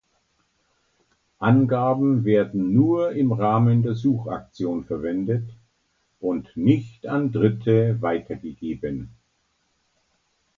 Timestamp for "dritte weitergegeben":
7.31-9.13